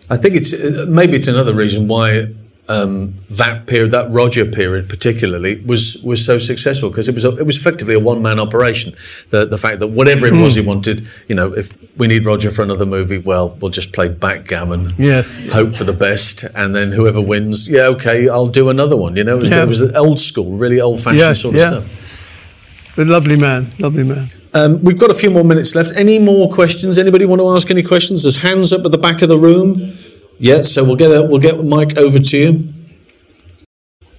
[0.10, 2.28] I think it's maybe it's another reason why
[2.70, 7.36] um, that period, that Roger period particularly, was was so successful because it was a,
[7.36, 8.96] it was effectively a one man operation.
[9.32, 10.70] The the fact that whatever it was he hmm.
[10.70, 14.94] wanted, you know, if we need Roger for another movie, well, we'll just play backgammon,
[14.98, 15.50] yes.
[15.50, 19.16] hope for the best, and then whoever wins, yeah, okay, I'll do another one.
[19.16, 19.64] You know, it was, yeah.
[19.64, 21.68] it was old school, really old fashioned sort of yeah.
[21.68, 22.94] stuff.
[22.96, 24.30] But lovely man, lovely man.
[24.54, 25.92] Um, we've got a few more minutes left.
[25.96, 26.98] Any more questions?
[27.00, 28.22] Anybody want to ask any questions?
[28.24, 29.98] There's hands up at the back of the room.
[30.44, 32.74] Yeah, so we'll get a, we'll get Mike over to you.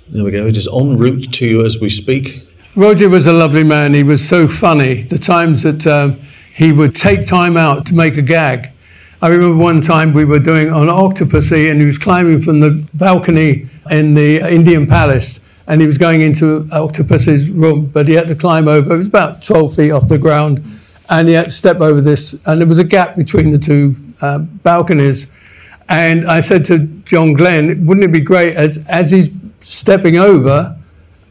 [0.08, 0.46] There we go.
[0.46, 2.48] It is en route to you as we speak.
[2.74, 3.92] Roger was a lovely man.
[3.92, 5.02] He was so funny.
[5.02, 6.18] The times that um,
[6.54, 8.72] he would take time out to make a gag.
[9.20, 12.88] I remember one time we were doing an Octopussy and he was climbing from the
[12.94, 18.28] balcony in the Indian Palace and he was going into Octopus's room, but he had
[18.28, 18.94] to climb over.
[18.94, 20.62] It was about 12 feet off the ground
[21.10, 23.94] and he had to step over this and there was a gap between the two
[24.22, 25.26] uh, balconies
[25.88, 30.76] and I said to John Glenn, wouldn't it be great as, as he's stepping over,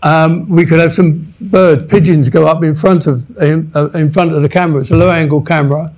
[0.04, 4.12] um, we could have some bird pigeons go up in front of in, uh, in
[4.12, 4.82] front of the camera.
[4.82, 5.94] It's a low angle camera,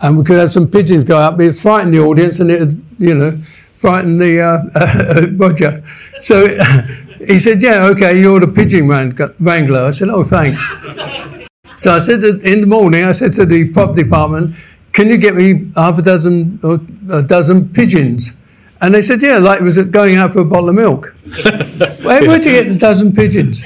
[0.00, 1.38] and we could have some pigeons go up.
[1.40, 3.38] It frighten the audience, and it you know
[3.76, 5.84] frighten the uh, Roger.
[6.22, 6.48] So
[7.26, 10.66] he said, "Yeah, okay, you're the pigeon wrangler." I said, "Oh, thanks."
[11.76, 14.56] so I said in the morning, I said to the prop department,
[14.92, 18.32] can you get me half a dozen or a dozen pigeons?
[18.80, 21.14] And they said, yeah, like it was going out for a bottle of milk.
[22.02, 23.64] Where, would you get a dozen pigeons?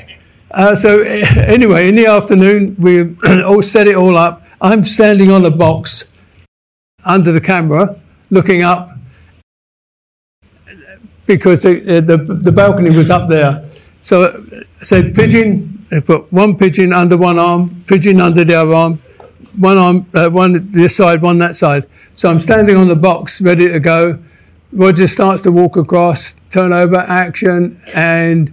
[0.50, 4.42] Uh, so anyway, in the afternoon, we all set it all up.
[4.60, 6.04] I'm standing on a box
[7.04, 7.98] under the camera,
[8.30, 8.90] looking up
[11.26, 13.64] because the, the, the balcony was up there.
[14.02, 14.44] So
[14.80, 18.98] I said, pigeon, I put one pigeon under one arm, pigeon under the other arm,
[19.56, 21.88] one arm, uh, one this side, one that side.
[22.14, 24.22] So I'm standing on the box, ready to go.
[24.72, 28.52] Roger starts to walk across, turn over, action, and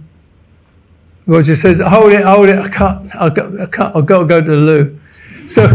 [1.26, 2.58] Roger says, "Hold it, hold it!
[2.58, 5.00] I can't, I can't, I've got to go to the loo."
[5.46, 5.68] So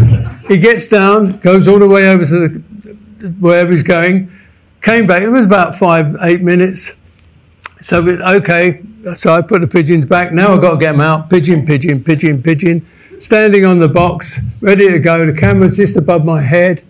[0.47, 4.31] he gets down, goes all the way over to the, wherever he's going,
[4.81, 5.21] came back.
[5.21, 6.93] It was about five, eight minutes.
[7.75, 8.83] So okay,
[9.15, 10.31] so I put the pigeons back.
[10.31, 11.29] Now I've got to get them out.
[11.29, 12.87] Pigeon, pigeon, pigeon, pigeon
[13.19, 15.25] standing on the box, ready to go.
[15.25, 16.83] The camera's just above my head,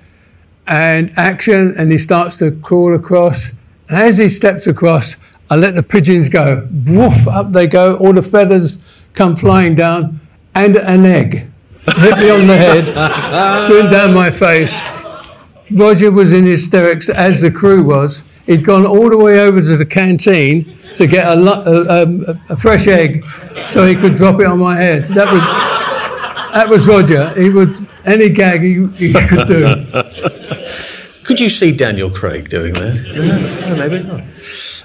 [0.67, 1.73] and action.
[1.77, 3.49] And he starts to crawl across.
[3.89, 5.15] And as he steps across,
[5.49, 6.67] I let the pigeons go.
[6.87, 7.95] Woof, up they go.
[7.97, 8.79] All the feathers
[9.13, 10.19] come flying down,
[10.53, 11.51] and an egg
[11.95, 12.85] hit me on the head,
[13.67, 14.75] swim down my face.
[15.71, 18.23] Roger was in hysterics, as the crew was.
[18.45, 22.57] He'd gone all the way over to the canteen to get a, a, a, a
[22.57, 23.25] fresh egg
[23.67, 25.03] so he could drop it on my head.
[25.09, 25.43] That was
[26.53, 27.29] that was Roger.
[27.39, 29.85] He would any gag he, he could do.
[31.23, 33.03] Could you see Daniel Craig doing that?
[33.05, 34.23] Yeah, maybe not.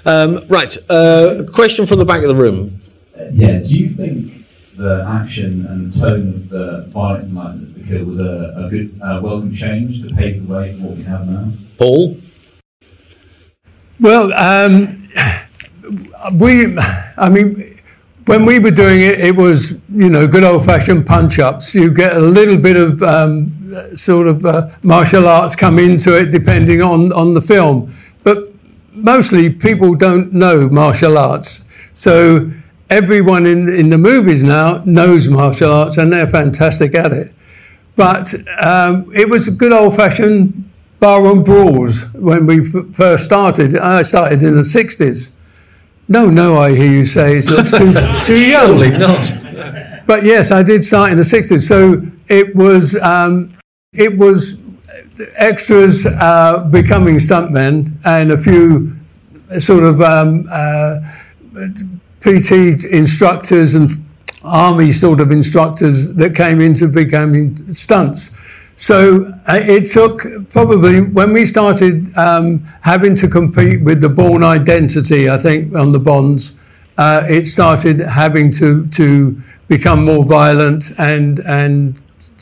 [0.05, 0.75] Um, right.
[0.89, 2.79] Uh, question from the back of the room.
[3.17, 3.59] Uh, yeah.
[3.59, 8.05] Do you think the action and the tone of the violence and license to kill
[8.05, 11.27] was a, a good, uh, welcome change to pave the way for what we have
[11.27, 11.49] now?
[11.77, 12.17] Paul.
[14.01, 15.09] Well, um,
[16.33, 16.77] we.
[16.77, 17.72] I mean
[18.25, 21.75] when we were doing it, it was you know good old fashioned punch ups.
[21.75, 23.51] You get a little bit of um,
[23.95, 28.53] sort of uh, martial arts come into it depending on on the film, but
[28.93, 31.63] mostly people don't know martial arts.
[31.93, 32.51] So
[32.89, 37.33] everyone in in the movies now knows martial arts and they're fantastic at it.
[37.95, 43.77] But um, it was good old fashioned barroom brawls when we f- first started.
[43.77, 45.31] I started in the sixties.
[46.07, 47.93] No, no, I hear you say it looks too,
[48.25, 48.67] too young.
[48.67, 49.33] Surely not.
[50.05, 51.61] But yes, I did start in the 60s.
[51.67, 53.57] So it was, um,
[53.93, 54.57] it was
[55.35, 58.95] extras uh, becoming stuntmen and a few
[59.59, 60.99] sort of um, uh,
[62.21, 63.91] PT instructors and
[64.43, 68.31] army sort of instructors that came into becoming stunts.
[68.75, 74.43] So uh, it took probably when we started um, having to compete with the Bourne
[74.43, 76.53] Identity, I think on the Bonds,
[76.97, 81.95] uh, it started having to to become more violent and and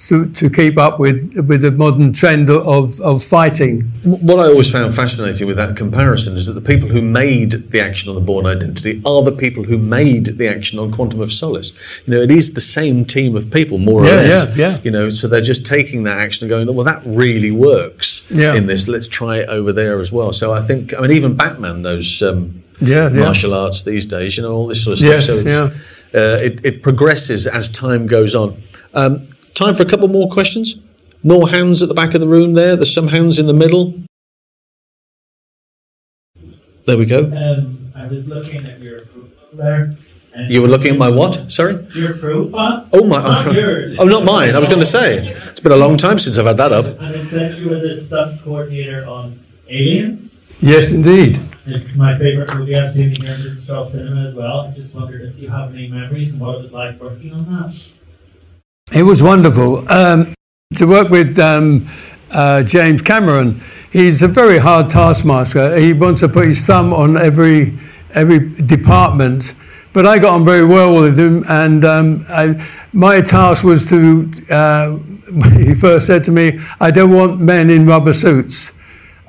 [0.08, 3.82] to, to keep up with with the modern trend of, of fighting.
[4.04, 7.80] What I always found fascinating with that comparison is that the people who made the
[7.82, 11.32] action on the Bourne Identity are the people who made the action on Quantum of
[11.32, 11.72] Solace.
[12.06, 14.58] You know, it is the same team of people, more or Yeah, less.
[14.58, 14.78] yeah, yeah.
[14.84, 18.56] You know, so they're just taking that action and going, well, that really works Yeah.
[18.56, 18.88] in this.
[18.88, 20.34] Let's try it over there as well.
[20.34, 23.10] So I think, I mean, even Batman knows um, Yeah, yeah.
[23.10, 24.36] martial arts these days.
[24.38, 25.46] You know, all this sort of stuff.
[25.46, 25.66] Yes, so
[26.14, 28.58] uh, it, it progresses as time goes on.
[28.94, 29.28] Um,
[29.62, 30.76] time for a couple more questions.
[31.24, 32.76] More hands at the back of the room there.
[32.76, 33.94] There's some hands in the middle.
[36.86, 37.26] There we go.
[37.26, 39.92] Um, I was looking at your profile there.
[40.34, 41.52] and- You were looking at my what?
[41.52, 41.76] Sorry?
[41.94, 42.88] Your profile?
[42.94, 43.22] Oh, my.
[43.22, 43.98] Not yours.
[44.00, 44.56] Oh, not mine.
[44.56, 45.28] I was going to say.
[45.28, 46.86] It's been a long time since I've had that up.
[47.00, 50.48] And it said you were the stunt coordinator on Aliens.
[50.60, 51.40] Yes, indeed.
[51.68, 54.62] It's my favorite movie I've seen here in Straw Cinema as well.
[54.62, 57.46] I just wondered if you have any memories and what it was like working on
[57.54, 57.74] that.
[58.94, 60.34] It was wonderful um,
[60.76, 61.88] to work with um,
[62.30, 63.62] uh, James Cameron.
[63.90, 65.78] He's a very hard taskmaster.
[65.78, 67.78] He wants to put his thumb on every
[68.14, 69.56] every department.
[69.94, 74.30] But I got on very well with him, and um, I, my task was to.
[74.50, 74.98] Uh,
[75.58, 78.74] he first said to me, "I don't want men in rubber suits.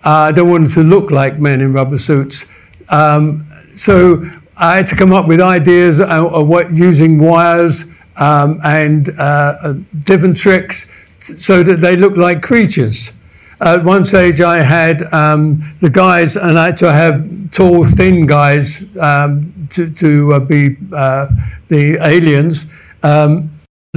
[0.04, 2.46] Uh, I don't want them to look like men in rubber suits."
[2.88, 3.46] Um,
[3.76, 7.84] so I had to come up with ideas of, of what using wires
[8.16, 13.12] um, and uh, different tricks so that they look like creatures.
[13.60, 18.26] At one stage, I had um, the guys, and I had to have tall, thin
[18.26, 21.28] guys um, to, to uh, be uh,
[21.68, 22.66] the aliens.
[23.04, 23.50] Um,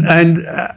[0.08, 0.68] and uh,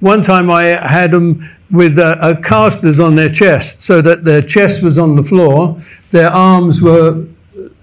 [0.00, 1.96] one time I had them with
[2.42, 5.78] casters on their chest so that their chest was on the floor,
[6.10, 7.26] their arms were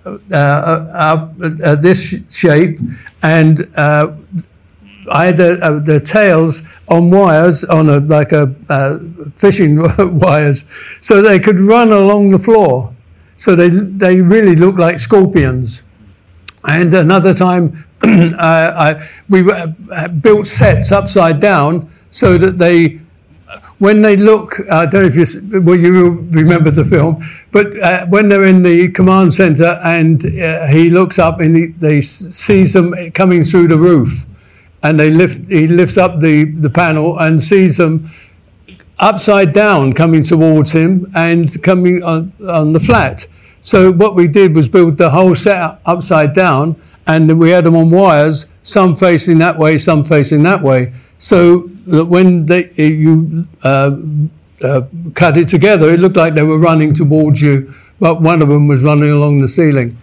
[0.06, 2.78] uh, uh, uh, uh, this shape,
[3.24, 4.16] and uh,
[5.12, 9.00] I had the, uh, the tails on wires on a like a uh,
[9.36, 9.82] fishing
[10.20, 10.66] wires,
[11.02, 12.94] so they could run along the floor.
[13.38, 15.84] So they they really look like scorpions.
[16.68, 23.02] And another time, I, we uh, built sets upside down so that they,
[23.78, 28.06] when they look, I don't know if you, well, you remember the film, but uh,
[28.08, 32.74] when they're in the command center and uh, he looks up and he, they sees
[32.74, 34.26] them coming through the roof,
[34.86, 38.12] and they lift, he lifts up the, the panel and sees them
[39.00, 43.26] upside down coming towards him and coming on, on the flat.
[43.64, 47.76] So what we did was build the whole set upside down, and we had them
[47.76, 53.48] on wires, some facing that way, some facing that way, so that when they, you
[53.64, 53.98] uh,
[54.62, 54.82] uh,
[55.16, 58.68] cut it together, it looked like they were running towards you, but one of them
[58.68, 59.98] was running along the ceiling.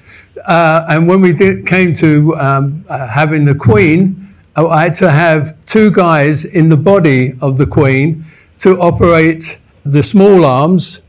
[0.44, 4.21] Uh, and when we did, came to um, uh, having the Queen,
[4.54, 8.24] I had to have two guys in the body of the Queen
[8.58, 11.00] to operate the small arms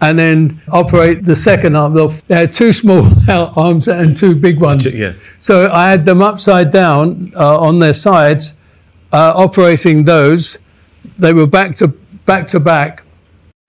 [0.00, 1.94] and then operate the second arm.
[1.94, 4.92] They had two small arms and two big ones.
[4.92, 5.14] Yeah.
[5.38, 8.54] So I had them upside down uh, on their sides,
[9.12, 10.58] uh, operating those.
[11.18, 13.02] They were back to back to back.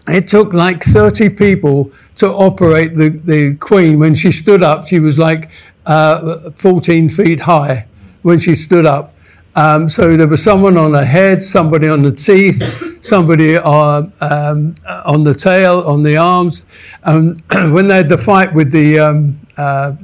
[0.08, 4.00] It took like 30 people to operate the, the Queen.
[4.00, 5.50] When she stood up, she was like
[5.86, 7.86] uh, 14 feet high
[8.22, 9.14] when she stood up.
[9.60, 14.76] Um, so there was someone on the head, somebody on the teeth, somebody on, um,
[15.06, 16.62] on the tail, on the arms.
[17.04, 19.96] And when they had the fight with the um, uh,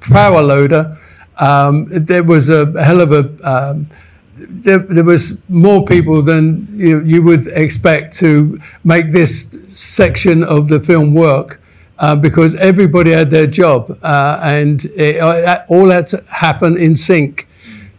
[0.00, 0.98] power loader,
[1.38, 3.86] um, there was a hell of a um,
[4.34, 10.66] there, there was more people than you, you would expect to make this section of
[10.66, 11.60] the film work
[12.00, 16.96] uh, because everybody had their job uh, and it, uh, all had to happen in
[16.96, 17.46] sync.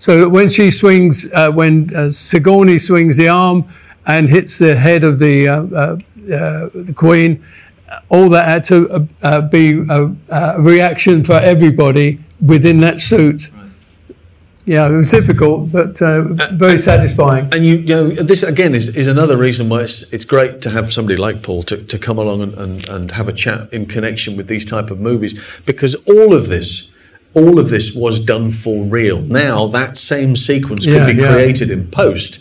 [0.06, 3.68] So when she swings, uh, when uh, Sigourney swings the arm
[4.06, 7.44] and hits the head of the, uh, uh, uh, the Queen,
[8.10, 13.50] all that had to uh, be a, a reaction for everybody within that suit.
[14.66, 16.22] Yeah, it was difficult, but uh,
[16.54, 17.46] very satisfying.
[17.52, 20.70] And you, you know, this again is, is another reason why it's it's great to
[20.70, 23.88] have somebody like Paul to, to come along and, and, and have a chat in
[23.88, 25.34] connection with these type of movies
[25.66, 26.92] because all of this
[27.36, 29.20] all of this was done for real.
[29.22, 31.32] Now that same sequence could Yeah, be yeah.
[31.34, 32.40] created in post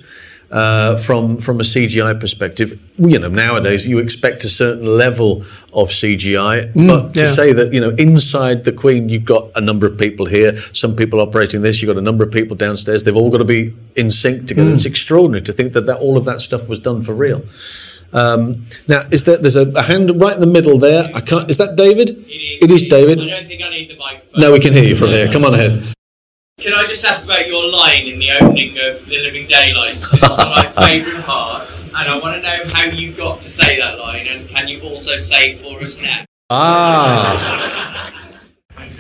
[0.51, 2.81] uh, from from a CGI perspective.
[2.97, 5.43] You know, nowadays you expect a certain level
[5.73, 7.27] of CGI, but to yeah.
[7.27, 10.95] say that you know inside the Queen you've got a number of people here, some
[10.95, 13.03] people operating this, you've got a number of people downstairs.
[13.03, 14.73] They've all got to be in sync together.
[14.73, 17.43] It's extraordinary to think that, that all of that stuff was done for real.
[18.15, 19.37] Um, now, is there?
[19.37, 21.11] There's a, a, hand right in the middle there.
[21.13, 21.51] I can't.
[21.51, 22.11] Is that David?
[22.11, 22.63] It is.
[22.63, 23.21] It is David.
[23.21, 24.41] I don't think I need the microphone.
[24.41, 25.31] No, we can hear you from here.
[25.31, 25.93] Come on ahead.
[26.59, 30.15] Can I just ask about your line in the opening of The Living Daylights?
[30.15, 33.51] It's one of my favourite parts, and I want to know how you got to
[33.51, 36.25] say that line, and can you also say it for us now?
[36.51, 38.13] Ah.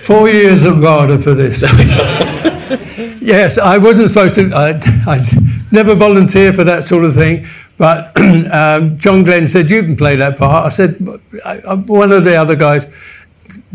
[0.03, 1.63] Four years of RADA for this.
[3.23, 4.53] yes, I wasn't supposed to.
[4.53, 7.47] I, I never volunteer for that sort of thing.
[7.77, 8.17] But
[8.53, 10.67] um, John Glen said, You can play that part.
[10.67, 12.87] I said, One of the other guys,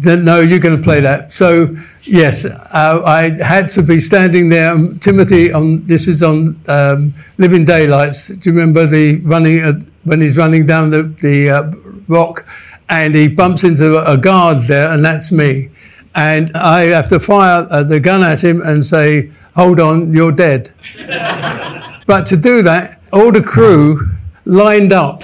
[0.03, 1.33] No, you're going to play that.
[1.33, 1.75] So
[2.09, 4.71] Yes, uh, I had to be standing there.
[4.71, 8.29] Um, Timothy, on this is on um, Living Daylights.
[8.29, 11.71] Do you remember the running uh, when he's running down the the uh,
[12.07, 12.47] rock,
[12.89, 15.69] and he bumps into a guard there, and that's me,
[16.15, 20.31] and I have to fire uh, the gun at him and say, "Hold on, you're
[20.31, 20.71] dead."
[22.07, 24.09] but to do that, all the crew
[24.45, 25.23] lined up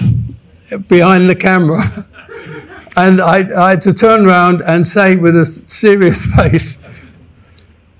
[0.88, 2.06] behind the camera.
[2.96, 6.78] And I, I, had to turn around and say with a serious face,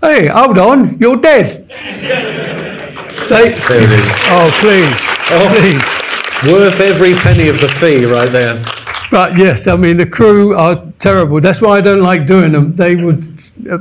[0.01, 1.69] Hey, hold on, you're dead.
[1.69, 4.13] they, there it is.
[4.29, 5.01] Oh, please.
[5.31, 6.51] Oh, please.
[6.53, 8.63] Worth every penny of the fee right there.
[9.11, 11.41] But yes, I mean, the crew are terrible.
[11.41, 12.75] That's why I don't like doing them.
[12.77, 13.23] They would,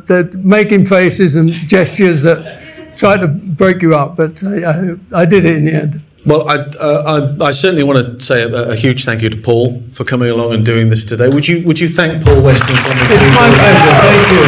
[0.07, 2.61] they're making faces and gestures that
[2.95, 6.01] try to break you up, but I, I, I did it in the end.
[6.25, 9.37] Well, I, uh, I, I, certainly want to say a, a, huge thank you to
[9.37, 11.29] Paul for coming along and doing this today.
[11.29, 13.93] Would you Would you thank Paul Weston from the It's my pleasure.
[14.01, 14.41] Thank you.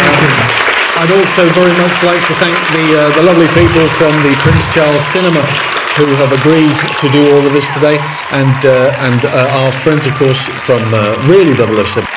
[0.00, 0.56] Thank you.
[0.96, 4.72] I'd also very much like to thank the uh, the lovely people from the Prince
[4.72, 5.44] Charles Cinema
[5.96, 7.96] who have agreed to do all of this today,
[8.32, 12.15] and uh, and uh, our friends, of course, from uh, Really 007.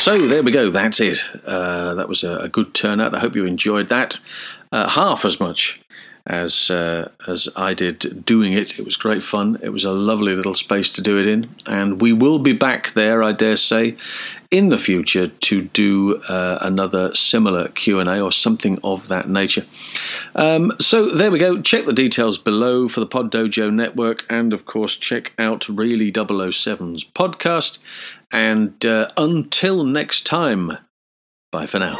[0.00, 0.70] So there we go.
[0.70, 1.22] That's it.
[1.44, 3.14] Uh, that was a, a, good turnout.
[3.14, 4.18] I hope you enjoyed that.
[4.72, 5.78] Uh, half as much
[6.24, 8.78] as uh, as I did doing it.
[8.78, 9.58] It was great fun.
[9.62, 12.94] It was a lovely little space to do it in, and we will be back
[12.94, 13.98] there, I dare say,
[14.50, 19.28] in the future to do uh, another similar Q and A or something of that
[19.28, 19.64] nature.
[20.34, 21.60] Um, so there we go.
[21.62, 26.10] Check the details below for the Pod Dojo Network, and of course, check out Really
[26.10, 27.78] 007's podcast.
[28.32, 30.78] And uh, until next time,
[31.50, 31.98] bye for now.